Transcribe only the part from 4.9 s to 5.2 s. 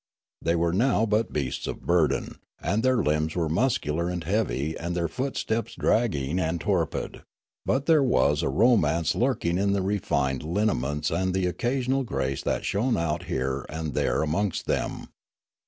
their